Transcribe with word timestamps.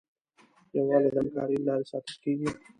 یووالی 0.75 1.09
د 1.13 1.17
همکارۍ 1.21 1.57
له 1.59 1.65
لارې 1.67 1.85
ساتل 1.91 2.15
کېږي. 2.23 2.49